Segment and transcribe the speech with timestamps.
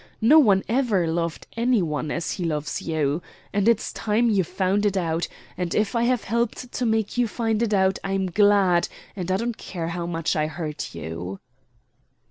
[0.23, 3.21] No one ever loved any one as he loves you.
[3.53, 5.27] And it's time you found it out.
[5.59, 9.37] And if I have helped to make you find it out I'm glad, and I
[9.37, 11.39] don't care how much I hurt you."